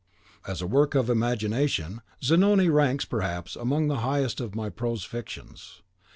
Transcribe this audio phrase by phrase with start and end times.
[0.47, 5.83] As a work of imagination, "Zanoni" ranks, perhaps, amongst the highest of my prose fictions.